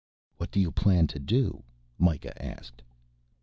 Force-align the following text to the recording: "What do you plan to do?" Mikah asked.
"What 0.37 0.49
do 0.49 0.59
you 0.59 0.71
plan 0.71 1.05
to 1.05 1.19
do?" 1.19 1.61
Mikah 1.99 2.33
asked. 2.41 2.81